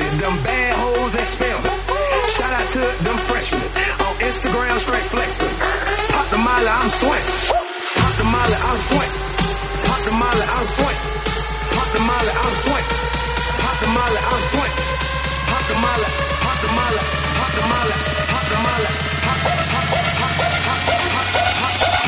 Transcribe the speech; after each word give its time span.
is 0.00 0.12
them 0.20 0.36
bad 0.42 0.72
hoes 0.80 1.12
that 1.12 1.28
spell. 1.34 1.60
Shout 2.36 2.52
out 2.58 2.68
to 2.74 2.82
them 3.04 3.18
freshmen 3.28 3.68
on 4.04 4.12
Instagram, 4.28 4.76
straight 4.80 5.06
flexing. 5.12 5.54
Pop 6.14 6.26
the 6.32 6.38
molly, 6.40 6.72
I'm 6.80 6.90
sweating. 7.00 7.36
Pop 8.00 8.14
the 8.20 8.26
molly, 8.34 8.58
I'm 8.68 8.80
sweating. 8.88 9.20
Pop 9.86 10.00
the 10.06 10.12
molly, 10.20 10.46
I'm 10.56 10.66
sweating. 10.76 11.06
Pop 11.74 11.88
the 11.94 12.00
molly, 12.08 12.32
I'm 12.42 12.54
sweating. 12.64 12.98
Pop 13.60 13.76
the 13.82 13.88
molly, 13.96 14.20
I'm 14.30 14.42
sweating. 14.50 14.78
Pop 15.50 15.64
the 15.68 15.76
molly, 15.84 16.08
pop 16.44 16.58
the 16.64 16.70
molly, 16.78 17.02
pop 17.36 17.50
the 17.56 17.64
molly, 17.70 17.96
pop 18.30 18.44
the 18.50 18.58
molly, 18.64 18.90
pop, 19.24 19.38
pop, 19.44 19.58
pop, 19.72 19.86
pop, 19.90 20.12
pop, 20.20 20.32
pop, 20.40 20.80
pop, 20.80 21.10
pop, 21.12 21.74
pop. 21.90 21.99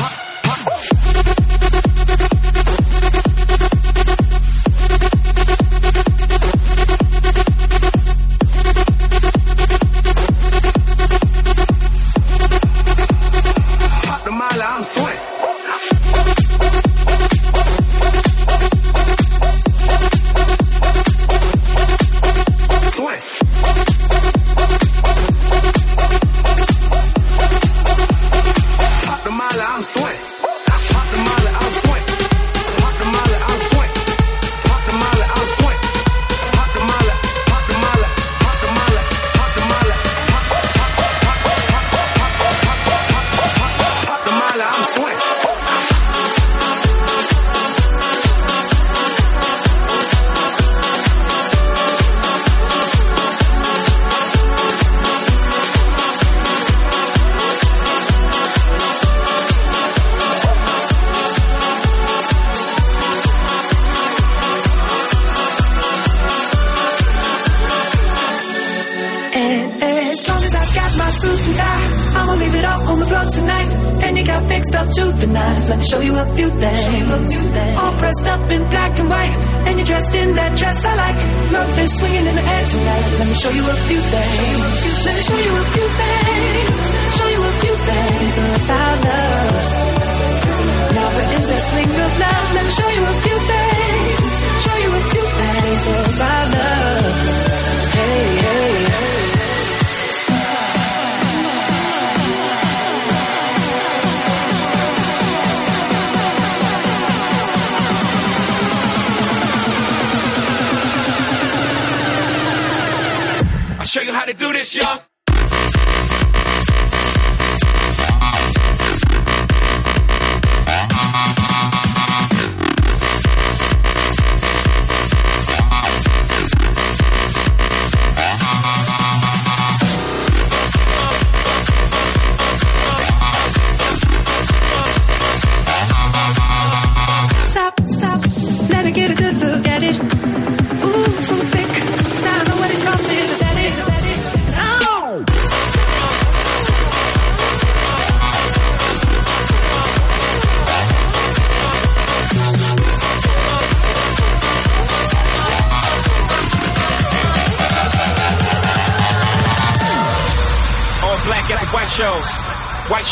do 114.33 114.53
this, 114.53 114.75
young. 114.75 114.99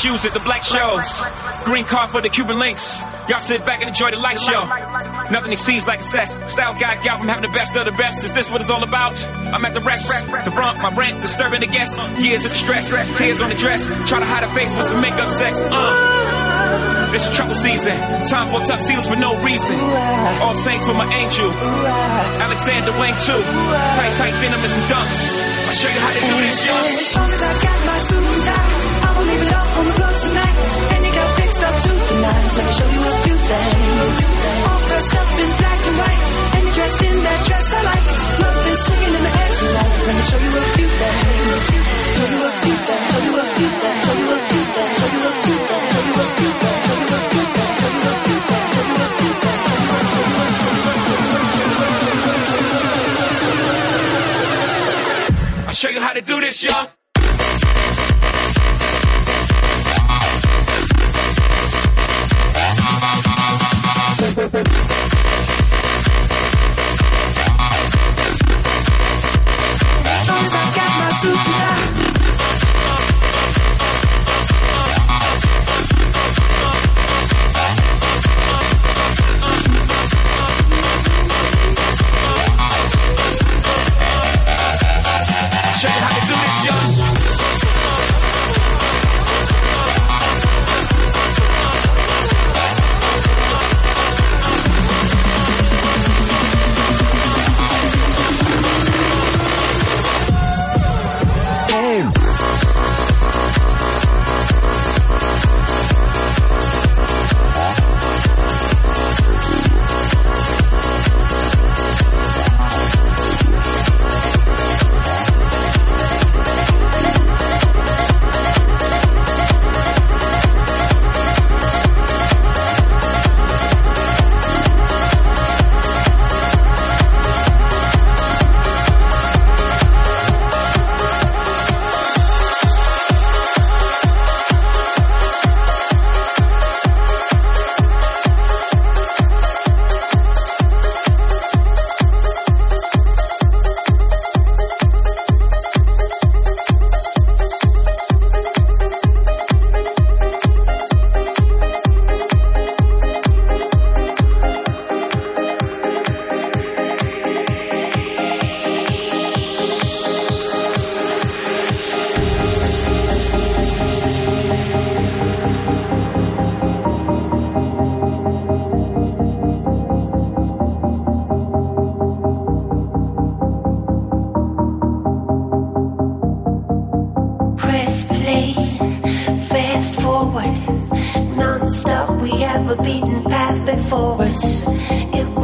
shoes 0.01 0.25
at 0.25 0.33
the 0.33 0.39
black 0.39 0.63
shows. 0.63 1.05
Green 1.63 1.85
car 1.85 2.07
for 2.07 2.21
the 2.21 2.29
Cuban 2.29 2.57
links. 2.57 3.03
Y'all 3.29 3.39
sit 3.39 3.63
back 3.65 3.81
and 3.81 3.89
enjoy 3.89 4.09
the 4.09 4.17
light 4.17 4.39
show. 4.39 4.65
Nothing 5.29 5.51
exceeds 5.51 5.85
like 5.85 6.01
success. 6.01 6.39
Style 6.51 6.73
guy, 6.73 6.95
gal 7.03 7.19
from 7.19 7.27
having 7.27 7.43
the 7.43 7.49
best 7.55 7.75
of 7.75 7.85
the 7.85 7.91
best. 7.91 8.23
Is 8.23 8.31
this 8.33 8.49
what 8.49 8.61
it's 8.61 8.71
all 8.71 8.81
about? 8.83 9.21
I'm 9.53 9.63
at 9.63 9.73
the 9.75 9.81
rest. 9.81 10.25
The 10.25 10.49
brunt, 10.51 10.79
my 10.81 10.89
rent, 10.95 11.21
disturbing 11.21 11.59
the 11.61 11.67
guests. 11.67 11.97
Years 12.19 12.45
of 12.45 12.51
stress, 12.51 12.89
tears 13.17 13.41
on 13.41 13.49
the 13.49 13.55
dress. 13.55 13.85
Try 14.09 14.19
to 14.19 14.25
hide 14.25 14.43
a 14.43 14.47
face 14.55 14.73
with 14.75 14.87
some 14.87 15.01
makeup 15.01 15.29
sex. 15.29 15.61
Uh. 15.69 17.11
It's 17.13 17.29
trouble 17.35 17.53
season. 17.55 17.95
Time 18.27 18.49
for 18.49 18.61
tough 18.65 18.81
seals 18.81 19.07
for 19.07 19.15
no 19.17 19.37
reason. 19.43 19.77
All 20.41 20.55
saints 20.55 20.83
for 20.85 20.93
my 20.95 21.05
angel. 21.13 21.51
Alexander 21.51 22.91
Wang 22.97 23.13
too. 23.21 23.37
Tight, 23.37 24.13
tight, 24.17 24.33
venomous 24.41 24.73
and 24.73 24.85
dunks. 24.89 25.19
I'll 25.67 25.73
show 25.77 25.89
you 25.89 25.99
how 25.99 26.09
to 26.09 26.19
do 26.19 26.35
this, 26.41 26.65
yo. 26.65 26.73
Let 32.53 32.65
me 32.65 32.73
show 32.73 32.89
you 32.89 32.99
a 32.99 33.13
few 33.23 33.37
things. 33.47 34.21
All 34.67 34.81
dressed 34.87 35.13
up 35.15 35.29
in 35.39 35.49
black 35.61 35.79
and 35.87 35.97
white. 36.01 36.21
And 36.51 36.63
you're 36.63 36.75
dressed 36.75 37.01
in 37.01 37.15
that 37.23 37.39
dress 37.47 37.67
I 37.71 37.81
like. 37.89 38.05
Love 38.41 38.67
is 38.71 38.79
swinging 38.85 39.13
in 39.15 39.23
the 39.23 39.31
air 39.41 39.51
tonight. 39.61 39.93
Let 40.05 40.15
me 40.19 40.23
show 40.29 40.39
you 40.45 40.51
a 40.51 40.63
few 40.75 40.89
things. 40.99 41.19
Show 41.21 41.37
you 41.41 42.43
a 42.43 42.51
few 42.61 42.75
things. 42.85 43.05
Show 43.11 43.23
you 43.23 43.33
a 43.39 43.45
few 43.55 43.69
things. 43.81 43.99
Show 44.03 44.15
you 44.19 44.29
a 44.31 44.39
few 44.51 44.63
things. 44.75 44.93
Show 44.99 45.09
you 45.11 45.21
a 45.21 45.33
few 45.41 45.57
things. 45.57 45.91
I'll 55.67 55.71
show 55.71 55.89
you 55.89 56.01
how 56.01 56.13
to 56.13 56.21
do 56.21 56.41
this, 56.41 56.63
y'all. 56.63 57.00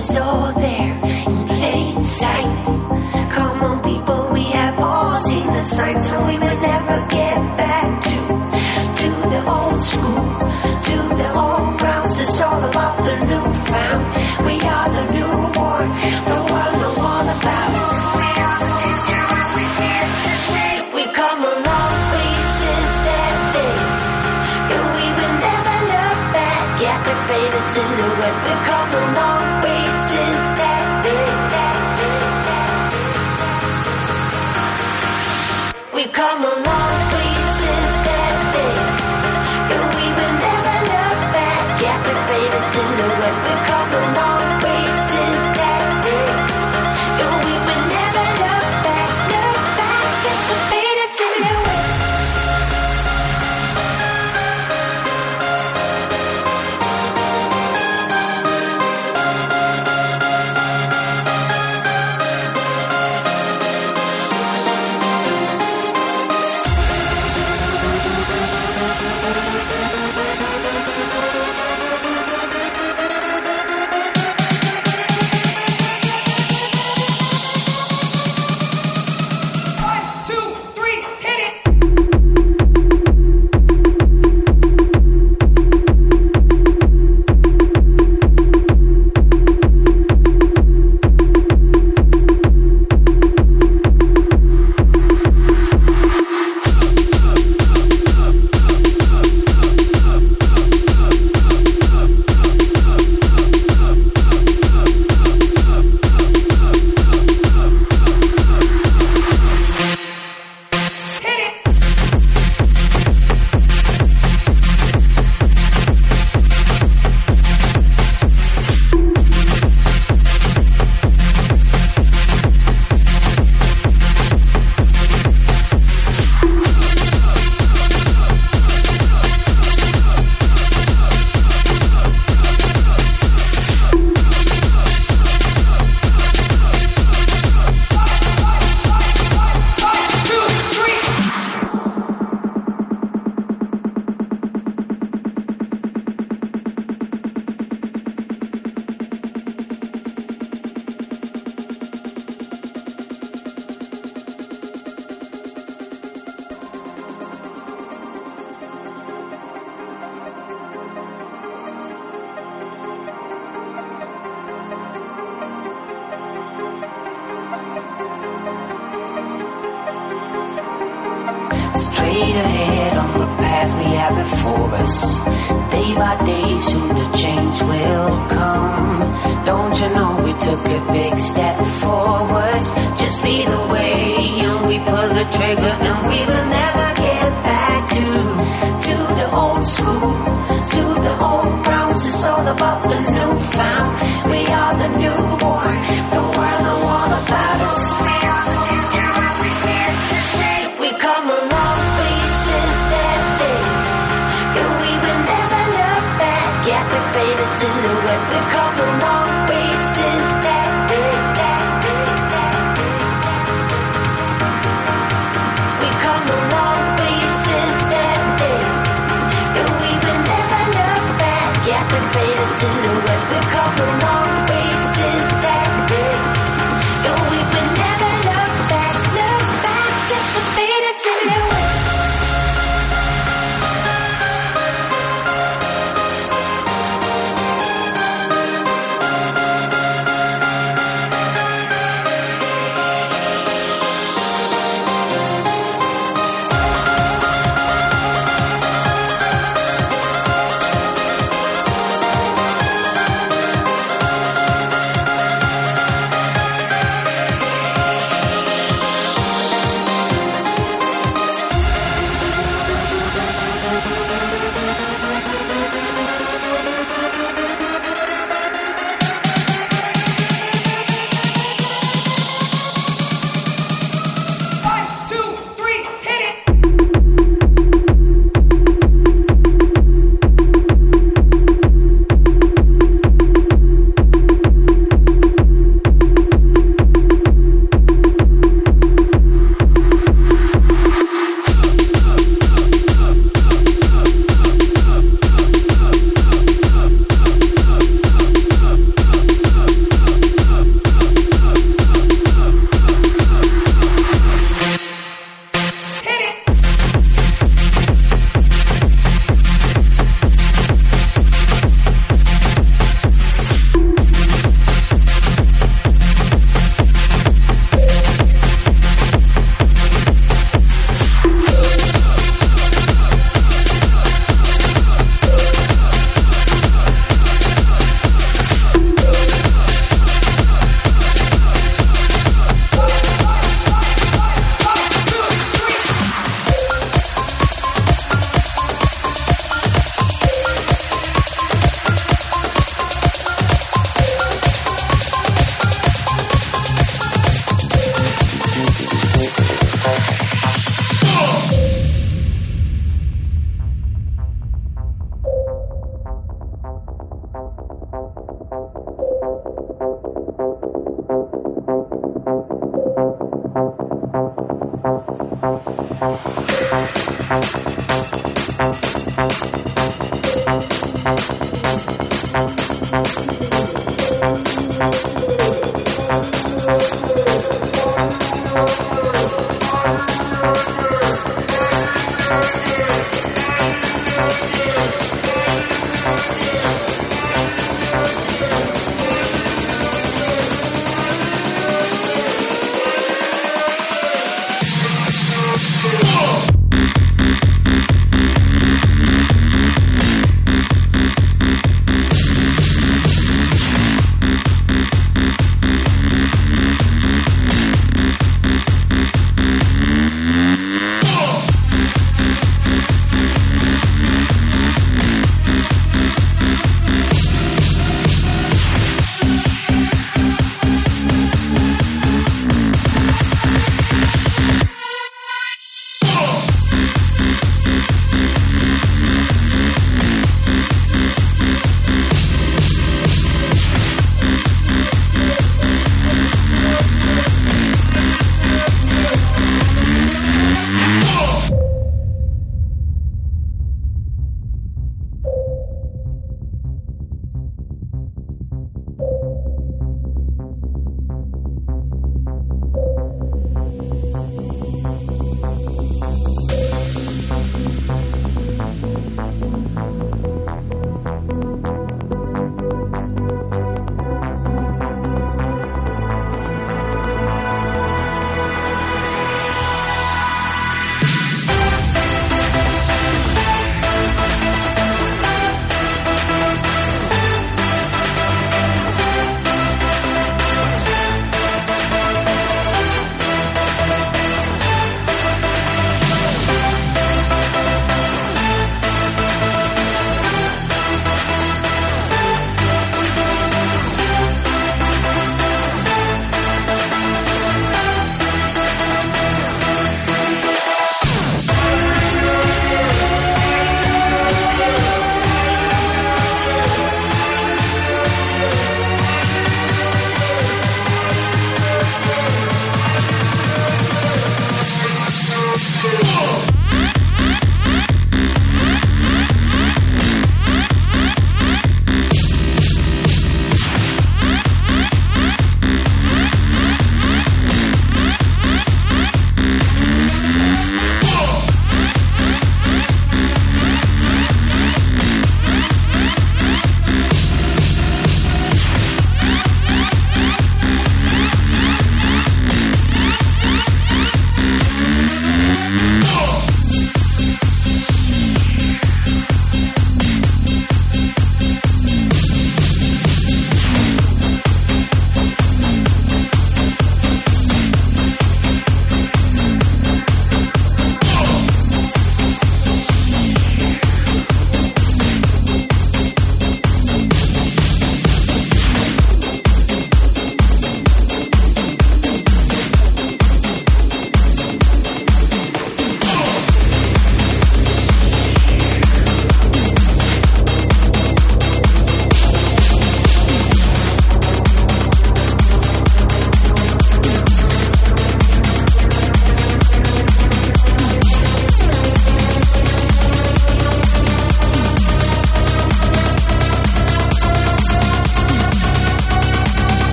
Was 0.00 0.16
all 0.16 0.52
there 0.54 0.94
in 1.04 1.46
plain 1.46 2.02
sight. 2.04 2.79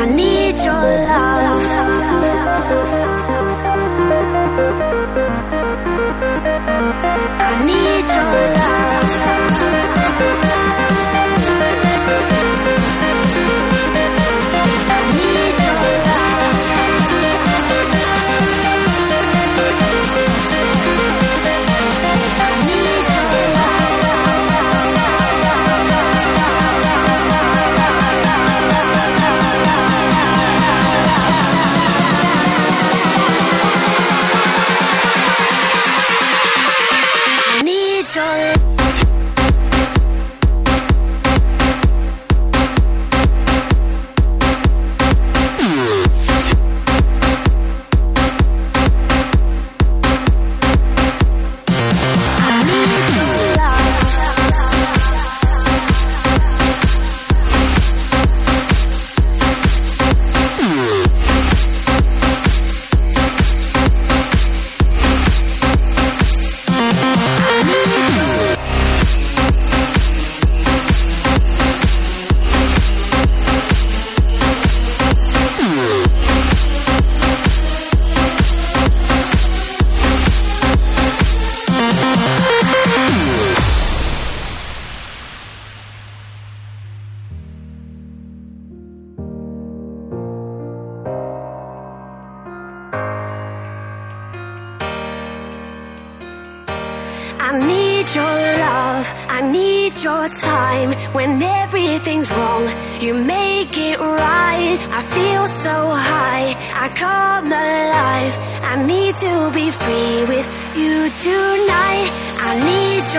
I 0.00 0.06
need 0.06 0.56
your 0.64 0.72
love. 0.72 1.60
I 7.38 7.64
need 7.66 8.06
your 8.16 8.54
love. 8.54 8.99